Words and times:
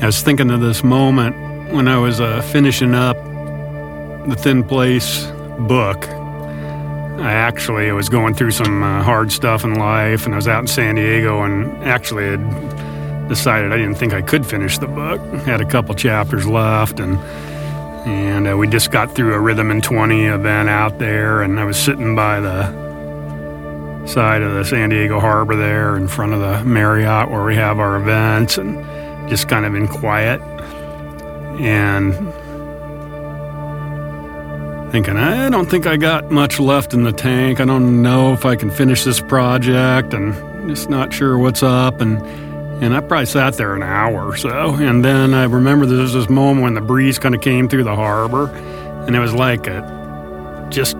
I 0.00 0.06
was 0.06 0.22
thinking 0.22 0.52
of 0.52 0.60
this 0.60 0.84
moment 0.84 1.34
when 1.72 1.88
I 1.88 1.98
was 1.98 2.20
uh, 2.20 2.40
finishing 2.40 2.94
up 2.94 3.16
the 4.28 4.36
Thin 4.38 4.62
Place 4.62 5.26
book. 5.58 6.08
I 6.08 7.32
actually 7.32 7.90
was 7.90 8.08
going 8.08 8.34
through 8.34 8.52
some 8.52 8.84
uh, 8.84 9.02
hard 9.02 9.32
stuff 9.32 9.64
in 9.64 9.74
life, 9.74 10.24
and 10.24 10.34
I 10.34 10.36
was 10.36 10.46
out 10.46 10.60
in 10.60 10.66
San 10.68 10.94
Diego, 10.94 11.42
and 11.42 11.82
actually 11.82 12.26
had 12.26 13.28
decided 13.28 13.72
I 13.72 13.76
didn't 13.76 13.96
think 13.96 14.12
I 14.12 14.22
could 14.22 14.46
finish 14.46 14.78
the 14.78 14.86
book. 14.86 15.20
Had 15.42 15.60
a 15.60 15.66
couple 15.66 15.96
chapters 15.96 16.46
left, 16.46 17.00
and 17.00 17.18
and 18.06 18.46
uh, 18.46 18.56
we 18.56 18.68
just 18.68 18.92
got 18.92 19.16
through 19.16 19.34
a 19.34 19.40
Rhythm 19.40 19.72
and 19.72 19.82
20 19.82 20.26
event 20.26 20.68
out 20.68 21.00
there, 21.00 21.42
and 21.42 21.58
I 21.58 21.64
was 21.64 21.76
sitting 21.76 22.14
by 22.14 22.38
the 22.38 24.06
side 24.06 24.42
of 24.42 24.54
the 24.54 24.64
San 24.64 24.90
Diego 24.90 25.18
Harbor 25.18 25.56
there, 25.56 25.96
in 25.96 26.06
front 26.06 26.34
of 26.34 26.40
the 26.40 26.64
Marriott 26.64 27.32
where 27.32 27.42
we 27.42 27.56
have 27.56 27.80
our 27.80 27.96
events, 27.96 28.58
and 28.58 28.78
just 29.28 29.48
kind 29.48 29.64
of 29.64 29.74
in 29.74 29.88
quiet, 29.88 30.40
and 31.60 32.14
thinking, 34.90 35.16
I 35.16 35.50
don't 35.50 35.68
think 35.68 35.86
I 35.86 35.96
got 35.96 36.30
much 36.30 36.58
left 36.58 36.94
in 36.94 37.02
the 37.02 37.12
tank. 37.12 37.60
I 37.60 37.64
don't 37.64 38.02
know 38.02 38.32
if 38.32 38.44
I 38.44 38.56
can 38.56 38.70
finish 38.70 39.04
this 39.04 39.20
project 39.20 40.14
and 40.14 40.34
just 40.68 40.88
not 40.88 41.12
sure 41.12 41.38
what's 41.38 41.62
up. 41.62 42.00
And, 42.00 42.22
and 42.82 42.94
I 42.94 43.00
probably 43.00 43.26
sat 43.26 43.54
there 43.54 43.74
an 43.74 43.82
hour 43.82 44.26
or 44.26 44.36
so. 44.36 44.74
And 44.74 45.04
then 45.04 45.34
I 45.34 45.44
remember 45.44 45.84
there 45.86 45.98
was 45.98 46.14
this 46.14 46.28
moment 46.28 46.62
when 46.62 46.74
the 46.74 46.80
breeze 46.80 47.18
kind 47.18 47.34
of 47.34 47.40
came 47.40 47.68
through 47.68 47.84
the 47.84 47.94
harbor 47.94 48.48
and 49.06 49.14
it 49.14 49.20
was 49.20 49.34
like 49.34 49.66
it 49.66 49.84
just 50.70 50.96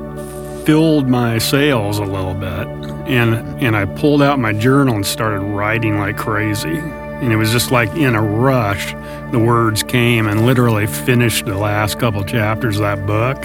filled 0.65 1.09
my 1.09 1.39
sails 1.39 1.99
a 1.99 2.05
little 2.05 2.35
bit. 2.35 2.67
And, 3.09 3.63
and 3.63 3.75
I 3.75 3.87
pulled 3.87 4.23
out 4.23 4.39
my 4.39 4.53
journal 4.53 4.97
and 4.97 5.07
started 5.07 5.41
writing 5.41 5.99
like 5.99 6.17
crazy. 6.19 6.79
And 7.21 7.33
it 7.33 7.37
was 7.37 7.51
just 7.51 7.71
like 7.71 7.91
in 7.97 8.15
a 8.15 8.23
rush, 8.23 8.93
the 9.33 9.39
words 9.39 9.83
came 9.83 10.29
and 10.29 10.47
literally 10.47 10.87
finished 10.87 11.47
the 11.47 11.57
last 11.57 11.99
couple 11.99 12.25
chapters 12.25 12.77
of 12.77 12.83
that 12.83 13.07
book 13.07 13.45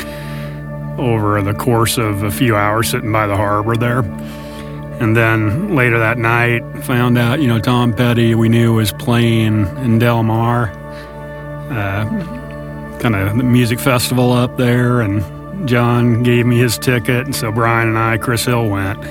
over 0.99 1.41
the 1.41 1.53
course 1.53 1.97
of 1.97 2.23
a 2.23 2.31
few 2.31 2.55
hours 2.55 2.89
sitting 2.89 3.11
by 3.11 3.25
the 3.25 3.35
harbor 3.35 3.75
there. 3.75 3.99
And 3.99 5.17
then 5.17 5.75
later 5.75 5.97
that 5.99 6.17
night, 6.19 6.61
found 6.83 7.17
out, 7.17 7.41
you 7.41 7.47
know, 7.47 7.59
Tom 7.59 7.93
Petty, 7.93 8.35
we 8.35 8.47
knew 8.47 8.75
was 8.75 8.93
playing 8.93 9.65
in 9.77 9.99
Del 9.99 10.21
Mar, 10.21 10.69
uh, 11.71 12.05
kind 12.99 13.15
of 13.15 13.35
the 13.35 13.43
music 13.43 13.79
festival 13.79 14.31
up 14.31 14.55
there. 14.55 15.01
And 15.01 15.67
John 15.67 16.21
gave 16.21 16.45
me 16.45 16.57
his 16.57 16.77
ticket. 16.77 17.25
And 17.25 17.35
so 17.35 17.51
Brian 17.51 17.89
and 17.89 17.97
I, 17.97 18.17
Chris 18.17 18.45
Hill, 18.45 18.69
went 18.69 19.03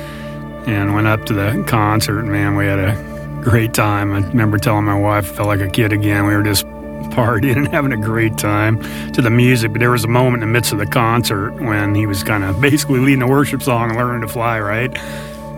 and 0.68 0.94
went 0.94 1.08
up 1.08 1.26
to 1.26 1.34
the 1.34 1.64
concert. 1.66 2.20
And 2.20 2.30
man, 2.30 2.54
we 2.54 2.64
had 2.66 2.78
a 2.78 3.11
great 3.42 3.74
time. 3.74 4.12
I 4.12 4.20
remember 4.20 4.56
telling 4.58 4.84
my 4.84 4.98
wife, 4.98 5.30
I 5.32 5.34
felt 5.34 5.48
like 5.48 5.60
a 5.60 5.68
kid 5.68 5.92
again. 5.92 6.26
We 6.26 6.34
were 6.34 6.42
just 6.42 6.64
partying 7.12 7.56
and 7.56 7.68
having 7.68 7.92
a 7.92 7.96
great 7.96 8.38
time 8.38 8.80
to 9.12 9.20
the 9.20 9.30
music. 9.30 9.72
But 9.72 9.80
there 9.80 9.90
was 9.90 10.04
a 10.04 10.08
moment 10.08 10.42
in 10.42 10.48
the 10.48 10.52
midst 10.52 10.72
of 10.72 10.78
the 10.78 10.86
concert 10.86 11.52
when 11.54 11.94
he 11.94 12.06
was 12.06 12.22
kind 12.22 12.44
of 12.44 12.60
basically 12.60 13.00
leading 13.00 13.22
a 13.22 13.28
worship 13.28 13.62
song 13.62 13.90
and 13.90 13.98
learning 13.98 14.22
to 14.22 14.28
fly, 14.28 14.60
right? 14.60 14.94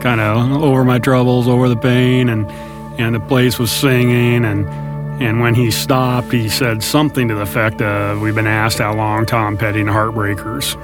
Kind 0.00 0.20
of 0.20 0.62
over 0.62 0.84
my 0.84 0.98
troubles, 0.98 1.46
over 1.46 1.68
the 1.68 1.76
pain, 1.76 2.28
and 2.28 2.50
and 2.98 3.14
the 3.14 3.20
place 3.20 3.58
was 3.58 3.70
singing 3.70 4.44
and. 4.44 4.69
And 5.14 5.38
when 5.38 5.54
he 5.54 5.70
stopped, 5.70 6.32
he 6.32 6.48
said 6.48 6.82
something 6.82 7.28
to 7.28 7.36
the 7.36 7.42
effect 7.42 7.80
of, 7.80 8.20
We've 8.20 8.34
been 8.34 8.48
asked 8.48 8.78
how 8.78 8.96
long 8.96 9.26
Tom 9.26 9.56
Petty 9.56 9.80
and 9.80 9.88
Heartbreakers 9.88 10.74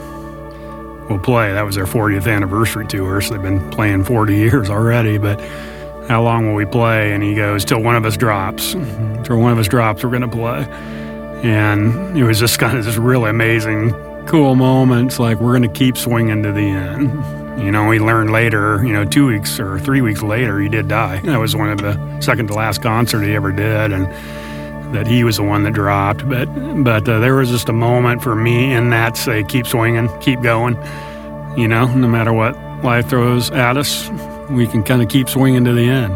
will 1.10 1.18
play. 1.18 1.52
That 1.52 1.66
was 1.66 1.74
their 1.74 1.84
40th 1.84 2.32
anniversary 2.32 2.86
tour, 2.86 3.20
so 3.20 3.34
they've 3.34 3.42
been 3.42 3.70
playing 3.70 4.04
40 4.04 4.36
years 4.36 4.70
already. 4.70 5.18
But 5.18 5.40
how 6.10 6.20
long 6.20 6.48
will 6.48 6.56
we 6.56 6.64
play? 6.66 7.12
And 7.12 7.22
he 7.22 7.36
goes, 7.36 7.64
till 7.64 7.80
one 7.80 7.94
of 7.94 8.04
us 8.04 8.16
drops. 8.16 8.72
Till 8.72 9.38
one 9.38 9.52
of 9.52 9.58
us 9.60 9.68
drops, 9.68 10.02
we're 10.02 10.10
going 10.10 10.22
to 10.22 10.28
play. 10.28 10.66
And 11.48 12.18
it 12.18 12.24
was 12.24 12.40
just 12.40 12.58
kind 12.58 12.76
of 12.76 12.84
this 12.84 12.96
really 12.96 13.30
amazing, 13.30 13.92
cool 14.26 14.56
moments. 14.56 15.20
Like, 15.20 15.38
we're 15.38 15.56
going 15.56 15.72
to 15.72 15.78
keep 15.78 15.96
swinging 15.96 16.42
to 16.42 16.50
the 16.50 16.62
end. 16.62 17.62
You 17.62 17.70
know, 17.70 17.86
we 17.86 18.00
learned 18.00 18.32
later, 18.32 18.84
you 18.84 18.92
know, 18.92 19.04
two 19.04 19.28
weeks 19.28 19.60
or 19.60 19.78
three 19.78 20.00
weeks 20.00 20.20
later, 20.20 20.58
he 20.58 20.68
did 20.68 20.88
die. 20.88 21.20
That 21.20 21.38
was 21.38 21.54
one 21.54 21.70
of 21.70 21.78
the 21.78 22.20
second 22.20 22.48
to 22.48 22.54
last 22.54 22.82
concert 22.82 23.22
he 23.22 23.36
ever 23.36 23.52
did. 23.52 23.92
And 23.92 24.06
that 24.92 25.06
he 25.06 25.22
was 25.22 25.36
the 25.36 25.44
one 25.44 25.62
that 25.62 25.74
dropped. 25.74 26.28
But, 26.28 26.46
but 26.82 27.08
uh, 27.08 27.20
there 27.20 27.36
was 27.36 27.50
just 27.50 27.68
a 27.68 27.72
moment 27.72 28.20
for 28.20 28.34
me 28.34 28.72
in 28.72 28.90
that 28.90 29.16
say, 29.16 29.44
keep 29.44 29.64
swinging, 29.64 30.08
keep 30.18 30.42
going. 30.42 30.74
You 31.56 31.68
know, 31.68 31.86
no 31.86 32.08
matter 32.08 32.32
what 32.32 32.56
life 32.82 33.08
throws 33.08 33.52
at 33.52 33.76
us, 33.76 34.10
we 34.50 34.66
can 34.66 34.82
kind 34.82 35.02
of 35.02 35.08
keep 35.08 35.28
swinging 35.28 35.64
to 35.64 35.72
the 35.72 35.88
end. 35.88 36.14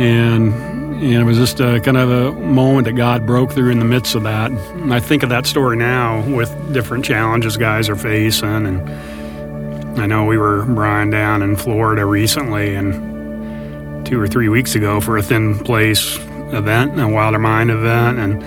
And, 0.00 0.52
and 0.52 1.12
it 1.12 1.24
was 1.24 1.38
just 1.38 1.60
a, 1.60 1.80
kind 1.80 1.96
of 1.96 2.10
a 2.10 2.32
moment 2.32 2.86
that 2.86 2.94
God 2.94 3.26
broke 3.26 3.52
through 3.52 3.70
in 3.70 3.78
the 3.78 3.84
midst 3.84 4.14
of 4.14 4.24
that. 4.24 4.50
And 4.50 4.92
I 4.92 5.00
think 5.00 5.22
of 5.22 5.28
that 5.28 5.46
story 5.46 5.76
now 5.76 6.22
with 6.34 6.72
different 6.72 7.04
challenges 7.04 7.56
guys 7.56 7.88
are 7.88 7.96
facing. 7.96 8.66
And 8.66 10.00
I 10.00 10.06
know 10.06 10.24
we 10.24 10.36
were, 10.36 10.64
Brian, 10.64 11.10
down 11.10 11.42
in 11.42 11.56
Florida 11.56 12.04
recently 12.04 12.74
and 12.74 14.04
two 14.06 14.20
or 14.20 14.26
three 14.26 14.48
weeks 14.48 14.74
ago 14.74 15.00
for 15.00 15.16
a 15.16 15.22
Thin 15.22 15.58
Place 15.60 16.16
event, 16.52 16.98
a 17.00 17.08
Wilder 17.08 17.38
Mind 17.38 17.70
event. 17.70 18.18
And 18.18 18.42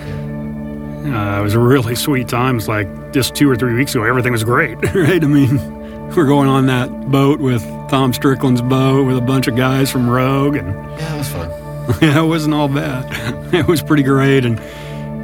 uh, 1.14 1.40
it 1.40 1.42
was 1.42 1.54
a 1.54 1.58
really 1.58 1.94
sweet 1.94 2.28
time. 2.28 2.58
It's 2.58 2.68
like 2.68 3.12
just 3.12 3.34
two 3.34 3.48
or 3.50 3.56
three 3.56 3.74
weeks 3.74 3.94
ago, 3.94 4.04
everything 4.04 4.32
was 4.32 4.44
great, 4.44 4.76
right? 4.94 5.22
I 5.22 5.26
mean, 5.26 5.77
we're 6.16 6.26
going 6.26 6.48
on 6.48 6.66
that 6.66 7.10
boat 7.10 7.40
with 7.40 7.62
Tom 7.88 8.12
Strickland's 8.12 8.62
boat 8.62 9.06
with 9.06 9.16
a 9.16 9.20
bunch 9.22 9.46
of 9.46 9.56
guys 9.56 9.90
from 9.90 10.08
Rogue, 10.08 10.56
and 10.56 10.74
yeah, 10.98 11.14
it 11.14 11.18
was 11.18 11.28
fun. 11.28 11.50
yeah, 12.02 12.22
it 12.22 12.26
wasn't 12.26 12.54
all 12.54 12.68
bad. 12.68 13.06
It 13.54 13.66
was 13.66 13.82
pretty 13.82 14.02
great, 14.02 14.44
and 14.44 14.60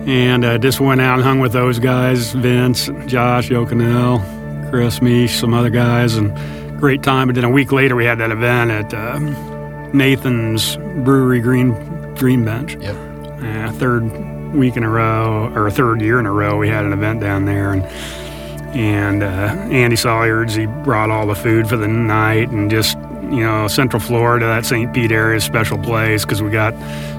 and 0.08 0.46
I 0.46 0.54
uh, 0.54 0.58
just 0.58 0.80
went 0.80 1.00
out 1.00 1.14
and 1.14 1.22
hung 1.22 1.40
with 1.40 1.52
those 1.52 1.78
guys: 1.78 2.32
Vince, 2.32 2.86
Josh, 3.06 3.50
Yokanel, 3.50 4.70
Chris, 4.70 5.02
me, 5.02 5.26
some 5.26 5.52
other 5.52 5.68
guys, 5.68 6.16
and 6.16 6.34
great 6.80 7.02
time. 7.02 7.28
And 7.28 7.36
then 7.36 7.44
a 7.44 7.50
week 7.50 7.70
later, 7.70 7.94
we 7.94 8.04
had 8.06 8.18
that 8.18 8.30
event 8.30 8.70
at 8.70 8.94
uh, 8.94 9.18
Nathan's 9.92 10.76
Brewery 10.76 11.40
Green 11.40 12.14
Green 12.14 12.44
Bench. 12.44 12.76
Yep. 12.76 12.96
Uh, 13.42 13.72
third 13.72 14.54
week 14.54 14.76
in 14.76 14.84
a 14.84 14.88
row, 14.88 15.52
or 15.54 15.70
third 15.70 16.00
year 16.00 16.18
in 16.18 16.26
a 16.26 16.32
row, 16.32 16.56
we 16.56 16.68
had 16.68 16.84
an 16.84 16.92
event 16.92 17.20
down 17.20 17.44
there, 17.44 17.72
and 17.72 17.82
and 18.74 19.22
uh, 19.22 19.26
Andy 19.26 19.96
Sawyer's 19.96 20.54
he 20.54 20.66
brought 20.66 21.10
all 21.10 21.26
the 21.26 21.34
food 21.34 21.68
for 21.68 21.76
the 21.76 21.88
night 21.88 22.48
and 22.50 22.70
just 22.70 22.98
you 23.22 23.40
know 23.40 23.68
Central 23.68 24.00
Florida 24.00 24.46
that 24.46 24.66
St. 24.66 24.92
Pete 24.92 25.12
area 25.12 25.36
is 25.36 25.44
special 25.44 25.78
place 25.78 26.24
because 26.24 26.42
we 26.42 26.50
got 26.50 26.74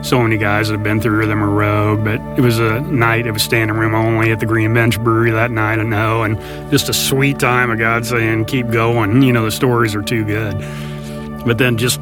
so 0.05 0.21
many 0.21 0.37
guys 0.37 0.67
that 0.67 0.73
have 0.73 0.83
been 0.83 1.01
through 1.01 1.25
them 1.27 1.43
are 1.43 1.49
rogue 1.49 2.03
but 2.03 2.19
it 2.37 2.41
was 2.41 2.59
a 2.59 2.81
night 2.81 3.25
it 3.25 3.31
was 3.31 3.43
standing 3.43 3.75
room 3.75 3.95
only 3.95 4.31
at 4.31 4.39
the 4.39 4.45
Green 4.45 4.73
Bench 4.73 4.99
Brewery 4.99 5.31
that 5.31 5.51
night 5.51 5.79
I 5.79 5.83
know 5.83 6.23
and 6.23 6.37
just 6.71 6.89
a 6.89 6.93
sweet 6.93 7.39
time 7.39 7.71
of 7.71 7.79
God 7.79 8.05
saying 8.05 8.45
keep 8.45 8.69
going 8.69 9.21
you 9.21 9.31
know 9.31 9.45
the 9.45 9.51
stories 9.51 9.95
are 9.95 10.03
too 10.03 10.25
good 10.25 10.57
but 11.45 11.57
then 11.57 11.77
just 11.77 11.99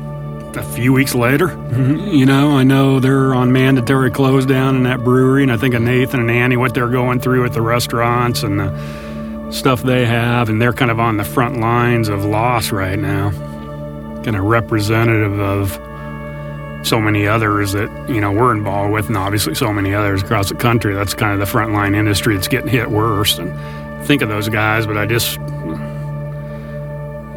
a 0.55 0.63
few 0.63 0.93
weeks 0.93 1.15
later, 1.15 1.47
you 2.05 2.25
know, 2.25 2.57
I 2.57 2.63
know 2.63 2.99
they're 2.99 3.33
on 3.33 3.51
mandatory 3.51 4.11
close 4.11 4.45
down 4.45 4.75
in 4.75 4.83
that 4.83 5.03
brewery, 5.03 5.43
and 5.43 5.51
I 5.51 5.57
think 5.57 5.73
of 5.73 5.81
Nathan 5.81 6.19
and 6.19 6.29
Annie, 6.29 6.57
what 6.57 6.73
they're 6.73 6.89
going 6.89 7.19
through 7.19 7.45
at 7.45 7.53
the 7.53 7.61
restaurants 7.61 8.43
and 8.43 8.59
the 8.59 9.02
stuff 9.53 9.83
they 9.83 10.05
have, 10.05 10.49
and 10.49 10.61
they're 10.61 10.73
kind 10.73 10.91
of 10.91 10.99
on 10.99 11.17
the 11.17 11.23
front 11.23 11.59
lines 11.59 12.09
of 12.09 12.25
loss 12.25 12.71
right 12.71 12.97
now, 12.97 13.31
kind 14.23 14.35
of 14.35 14.43
representative 14.43 15.39
of 15.39 15.79
so 16.85 16.99
many 16.99 17.27
others 17.27 17.71
that 17.73 17.89
you 18.09 18.19
know 18.19 18.31
we're 18.31 18.51
involved 18.51 18.93
with, 18.93 19.07
and 19.07 19.17
obviously 19.17 19.55
so 19.55 19.71
many 19.71 19.93
others 19.93 20.21
across 20.21 20.49
the 20.49 20.55
country. 20.55 20.93
That's 20.93 21.13
kind 21.13 21.33
of 21.33 21.39
the 21.39 21.51
frontline 21.51 21.95
industry 21.95 22.35
that's 22.35 22.47
getting 22.47 22.69
hit 22.69 22.89
worst. 22.89 23.39
And 23.39 24.05
think 24.05 24.21
of 24.21 24.29
those 24.29 24.49
guys, 24.49 24.85
but 24.85 24.97
I 24.97 25.05
just 25.05 25.39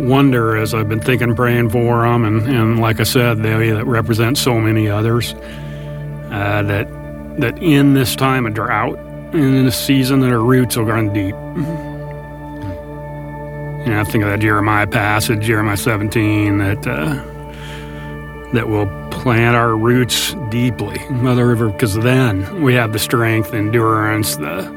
wonder 0.01 0.57
as 0.57 0.75
I've 0.75 0.89
been 0.89 1.01
thinking, 1.01 1.35
praying 1.35 1.71
for 1.71 2.03
them, 2.03 2.25
and, 2.25 2.47
and 2.47 2.81
like 2.81 3.01
I 3.01 3.05
said, 3.05 3.43
they 3.43 3.71
that 3.71 3.87
represent 3.87 4.37
so 4.39 4.61
many 4.61 4.89
others 4.89 5.35
uh, 6.31 6.63
that 6.63 6.89
that 7.39 7.59
in 7.63 7.95
this 7.95 8.17
time 8.17 8.47
of 8.47 8.55
drought, 8.55 8.99
and 9.33 9.57
in 9.57 9.65
this 9.65 9.79
season, 9.79 10.21
that 10.21 10.33
our 10.33 10.41
roots 10.41 10.77
will 10.77 10.85
run 10.85 11.13
deep. 11.13 11.35
You 13.87 13.93
know, 13.93 14.01
I 14.01 14.05
think 14.05 14.25
of 14.25 14.31
that 14.31 14.41
Jeremiah 14.41 14.89
passage, 14.89 15.45
Jeremiah 15.45 15.77
17, 15.77 16.59
that 16.59 16.85
uh, 16.89 17.15
that 18.53 18.69
will 18.69 18.89
plant 19.13 19.55
our 19.55 19.77
roots 19.77 20.35
deeply, 20.51 20.99
Mother 21.09 21.47
River, 21.47 21.69
because 21.69 21.95
then 21.95 22.63
we 22.63 22.75
have 22.75 22.93
the 22.93 22.99
strength, 22.99 23.55
endurance, 23.55 24.35
the 24.35 24.75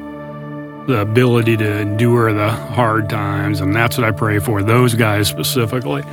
the 0.85 1.01
ability 1.01 1.57
to 1.57 1.79
endure 1.79 2.33
the 2.33 2.51
hard 2.51 3.09
times, 3.09 3.61
and 3.61 3.75
that's 3.75 3.97
what 3.97 4.05
I 4.05 4.11
pray 4.11 4.37
for 4.37 4.61
those 4.61 4.93
guys 4.93 5.27
specifically. 5.27 6.03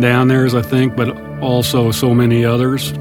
Down 0.00 0.28
there, 0.28 0.46
as 0.46 0.54
I 0.54 0.62
think, 0.62 0.96
but 0.96 1.14
also 1.42 1.90
so 1.90 2.14
many 2.14 2.42
others 2.42 2.92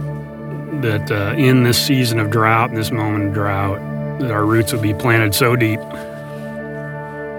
that 0.82 1.10
uh, 1.10 1.34
in 1.38 1.64
this 1.64 1.82
season 1.82 2.20
of 2.20 2.30
drought, 2.30 2.72
in 2.72 2.76
this 2.76 2.92
moment 2.92 3.28
of 3.28 3.34
drought, 3.34 3.80
that 4.20 4.32
our 4.32 4.46
roots 4.46 4.74
will 4.74 4.82
be 4.82 4.94
planted 4.94 5.34
so 5.34 5.56
deep 5.56 5.80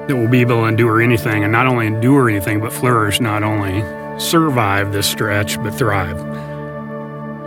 that 0.07 0.17
will 0.17 0.29
be 0.29 0.41
able 0.41 0.61
to 0.61 0.65
endure 0.65 1.01
anything 1.01 1.45
and 1.45 1.53
not 1.53 1.67
only 1.67 1.87
endure 1.87 2.29
anything 2.29 2.61
but 2.61 2.73
flourish 2.73 3.21
not 3.21 3.43
only 3.43 3.83
survive 4.19 4.93
this 4.93 5.09
stretch 5.09 5.57
but 5.63 5.71
thrive 5.75 6.19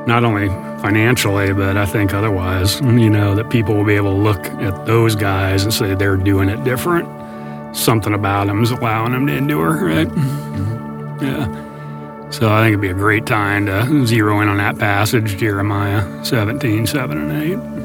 not 0.07 0.23
only 0.23 0.47
financially, 0.81 1.53
but 1.53 1.75
I 1.75 1.85
think 1.85 2.13
otherwise, 2.13 2.79
you 2.79 3.09
know, 3.09 3.35
that 3.35 3.49
people 3.49 3.75
will 3.75 3.83
be 3.83 3.95
able 3.95 4.13
to 4.13 4.21
look 4.21 4.45
at 4.61 4.85
those 4.85 5.15
guys 5.15 5.63
and 5.63 5.73
say 5.73 5.95
they're 5.95 6.15
doing 6.15 6.49
it 6.49 6.63
different. 6.63 7.07
Something 7.75 8.13
about 8.13 8.47
them 8.47 8.63
is 8.63 8.71
allowing 8.71 9.11
them 9.11 9.27
to 9.27 9.35
endure, 9.35 9.85
right? 9.85 10.07
Mm-hmm. 10.07 11.25
Yeah. 11.25 12.29
So 12.29 12.51
I 12.51 12.61
think 12.61 12.69
it'd 12.73 12.81
be 12.81 12.89
a 12.89 12.93
great 12.93 13.25
time 13.25 13.65
to 13.65 14.05
zero 14.05 14.39
in 14.39 14.47
on 14.47 14.57
that 14.57 14.77
passage, 14.77 15.37
Jeremiah 15.37 16.23
17, 16.23 16.87
7 16.87 17.17
and 17.17 17.75
8. 17.75 17.76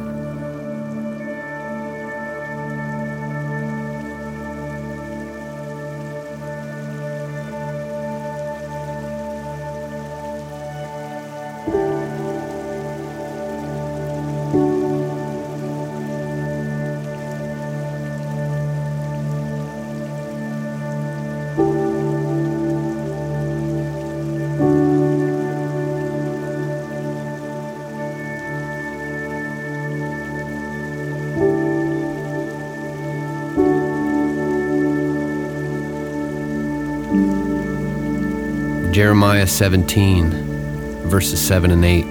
Jeremiah 38.93 39.47
17, 39.47 41.09
verses 41.09 41.41
7 41.41 41.71
and 41.71 41.83
8. 41.83 42.05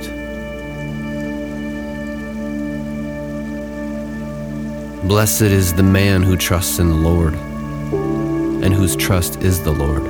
Blessed 5.07 5.43
is 5.43 5.75
the 5.75 5.83
man 5.83 6.23
who 6.23 6.35
trusts 6.35 6.79
in 6.79 6.89
the 6.89 6.95
Lord, 6.95 7.35
and 7.35 8.73
whose 8.73 8.95
trust 8.95 9.43
is 9.43 9.61
the 9.63 9.71
Lord. 9.71 10.01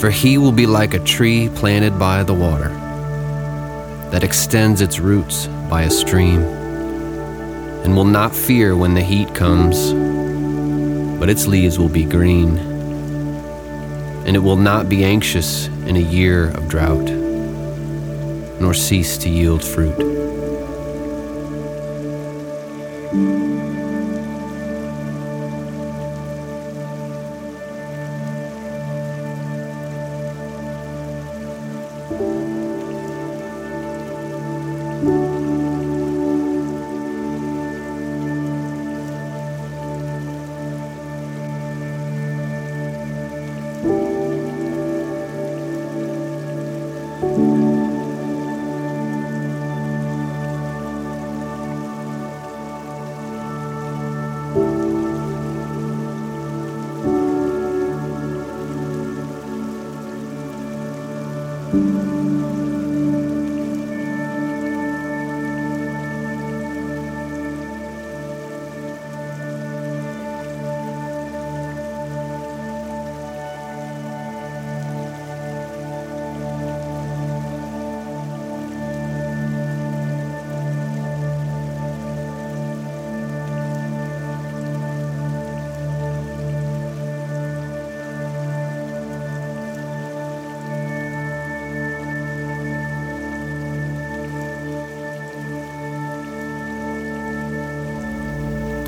For 0.00 0.10
he 0.10 0.36
will 0.36 0.50
be 0.50 0.66
like 0.66 0.94
a 0.94 1.04
tree 1.04 1.48
planted 1.54 1.96
by 1.96 2.24
the 2.24 2.34
water, 2.34 2.70
that 4.10 4.24
extends 4.24 4.80
its 4.80 4.98
roots 4.98 5.46
by 5.70 5.82
a 5.82 5.90
stream, 5.90 6.42
and 7.84 7.94
will 7.94 8.04
not 8.04 8.34
fear 8.34 8.76
when 8.76 8.94
the 8.94 9.00
heat 9.00 9.32
comes, 9.32 9.92
but 11.20 11.30
its 11.30 11.46
leaves 11.46 11.78
will 11.78 11.88
be 11.88 12.04
green 12.04 12.71
and 14.24 14.36
it 14.36 14.40
will 14.40 14.56
not 14.56 14.88
be 14.88 15.04
anxious 15.04 15.66
in 15.86 15.96
a 15.96 16.00
year 16.00 16.48
of 16.50 16.68
drought, 16.68 17.10
nor 18.60 18.74
cease 18.74 19.18
to 19.18 19.28
yield 19.28 19.64
fruit. 19.64 20.11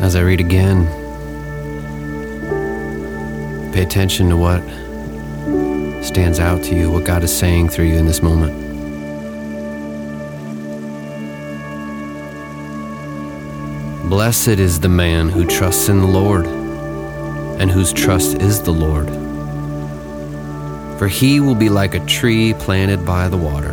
As 0.05 0.17
I 0.17 0.21
read 0.21 0.39
again, 0.39 0.85
pay 3.73 3.83
attention 3.83 4.29
to 4.29 4.37
what 4.37 4.61
stands 6.05 6.39
out 6.39 6.63
to 6.65 6.77
you, 6.77 6.91
what 6.91 7.05
God 7.05 7.25
is 7.25 7.35
saying 7.35 7.71
through 7.71 7.87
you 7.87 7.95
in 7.95 8.05
this 8.05 8.21
moment. 8.21 8.53
Blessed 14.11 14.61
is 14.61 14.79
the 14.79 14.91
man 14.91 15.31
who 15.31 15.47
trusts 15.47 15.89
in 15.89 16.01
the 16.01 16.07
Lord 16.07 16.45
and 17.59 17.71
whose 17.71 17.91
trust 17.91 18.43
is 18.43 18.61
the 18.61 18.73
Lord. 18.73 19.09
For 20.99 21.09
he 21.09 21.41
will 21.41 21.55
be 21.55 21.71
like 21.71 21.95
a 21.95 22.05
tree 22.05 22.53
planted 22.53 23.07
by 23.07 23.31
the 23.31 23.39
water 23.39 23.73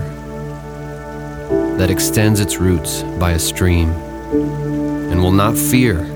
that 1.77 1.91
extends 1.91 2.39
its 2.39 2.55
roots 2.55 3.03
by 3.19 3.31
a 3.31 3.39
stream 3.39 3.89
and 5.11 5.21
will 5.21 5.33
not 5.33 5.57
fear 5.57 6.10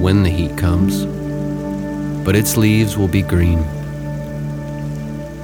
when 0.00 0.22
the 0.22 0.30
heat 0.30 0.56
comes, 0.56 1.04
but 2.24 2.36
its 2.36 2.56
leaves 2.56 2.96
will 2.96 3.08
be 3.08 3.22
green, 3.22 3.58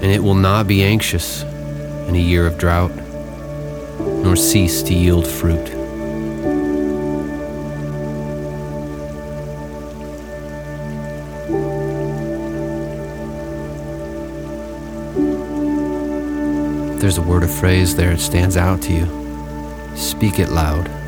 and 0.02 0.10
it 0.12 0.22
will 0.22 0.34
not 0.34 0.66
be 0.66 0.82
anxious 0.82 1.42
in 2.08 2.14
a 2.14 2.18
year 2.18 2.46
of 2.46 2.58
drought, 2.58 2.94
nor 3.98 4.36
cease 4.36 4.82
to 4.82 4.94
yield 4.94 5.26
fruit. 5.26 5.82
there's 17.02 17.18
a 17.18 17.28
word 17.28 17.42
or 17.42 17.48
phrase 17.48 17.94
there, 17.94 18.12
it 18.12 18.20
stands 18.20 18.56
out 18.56 18.80
to 18.80 18.92
you. 18.92 19.96
Speak 19.96 20.38
it 20.38 20.48
loud. 20.48 21.01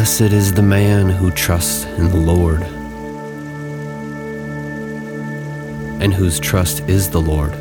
Blessed 0.00 0.32
is 0.32 0.54
the 0.54 0.62
man 0.62 1.10
who 1.10 1.30
trusts 1.30 1.84
in 1.84 2.08
the 2.08 2.16
Lord, 2.16 2.62
and 6.00 6.14
whose 6.14 6.40
trust 6.40 6.80
is 6.88 7.10
the 7.10 7.20
Lord. 7.20 7.52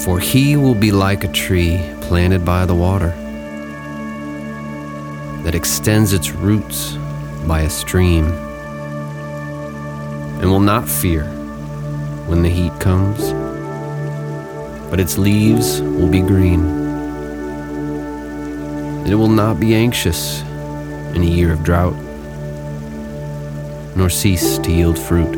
For 0.00 0.18
he 0.18 0.56
will 0.56 0.74
be 0.74 0.92
like 0.92 1.24
a 1.24 1.28
tree 1.28 1.78
planted 2.00 2.42
by 2.42 2.64
the 2.64 2.74
water 2.74 3.10
that 5.42 5.54
extends 5.54 6.14
its 6.14 6.30
roots 6.30 6.92
by 7.46 7.60
a 7.60 7.68
stream 7.68 8.32
and 10.40 10.50
will 10.50 10.58
not 10.58 10.88
fear 10.88 11.24
when 12.28 12.40
the 12.40 12.48
heat 12.48 12.72
comes, 12.80 13.34
but 14.90 15.00
its 15.00 15.18
leaves 15.18 15.82
will 15.82 16.08
be 16.08 16.22
green 16.22 16.87
and 19.08 19.14
it 19.14 19.16
will 19.16 19.26
not 19.26 19.58
be 19.58 19.74
anxious 19.74 20.42
in 21.14 21.22
a 21.22 21.24
year 21.24 21.50
of 21.50 21.64
drought, 21.64 21.94
nor 23.96 24.10
cease 24.10 24.58
to 24.58 24.70
yield 24.70 24.98
fruit. 24.98 25.34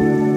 Read 0.00 0.29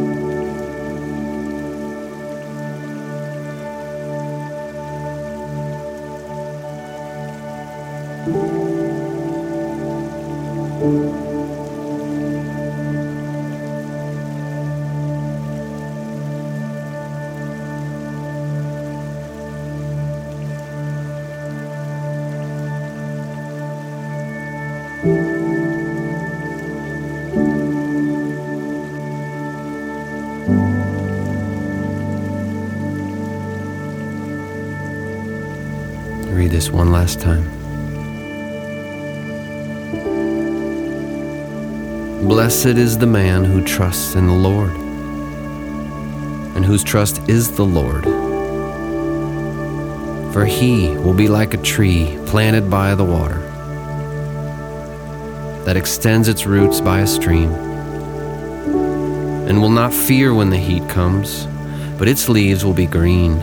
this 36.63 36.71
one 36.71 36.93
last 36.93 37.19
time. 37.19 37.43
Blessed 42.25 42.77
is 42.77 42.97
the 42.97 43.05
man 43.05 43.43
who 43.43 43.61
trusts 43.65 44.15
in 44.15 44.27
the 44.27 44.33
Lord, 44.33 44.71
and 46.55 46.63
whose 46.63 46.81
trust 46.81 47.19
is 47.27 47.51
the 47.51 47.65
Lord. 47.65 48.05
For 50.33 50.45
he 50.45 50.95
will 50.99 51.13
be 51.13 51.27
like 51.27 51.53
a 51.53 51.57
tree 51.57 52.17
planted 52.27 52.69
by 52.69 52.95
the 52.95 53.03
water 53.03 53.41
that 55.65 55.75
extends 55.75 56.29
its 56.29 56.45
roots 56.45 56.79
by 56.79 56.99
a 56.99 57.07
stream, 57.07 57.51
and 59.49 59.61
will 59.61 59.69
not 59.81 59.93
fear 59.93 60.33
when 60.33 60.49
the 60.49 60.57
heat 60.57 60.87
comes, 60.87 61.45
but 61.97 62.07
its 62.07 62.29
leaves 62.29 62.63
will 62.63 62.73
be 62.73 62.85
green, 62.85 63.33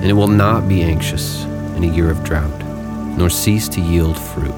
and 0.00 0.04
it 0.04 0.14
will 0.14 0.26
not 0.26 0.66
be 0.68 0.82
anxious 0.82 1.46
in 1.76 1.84
a 1.84 1.94
year 1.94 2.10
of 2.10 2.24
drought, 2.24 2.58
nor 3.18 3.30
cease 3.30 3.68
to 3.68 3.80
yield 3.80 4.18
fruit. 4.18 4.55